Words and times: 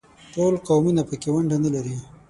ټول 0.33 0.53
قومونه 0.67 1.01
په 1.09 1.15
کې 1.21 1.29
ونډه 1.33 1.57
نه 1.63 1.69
لري. 1.75 1.95